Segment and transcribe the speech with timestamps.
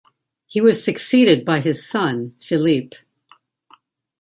[0.47, 2.97] He was succeeded by his son, Philippe.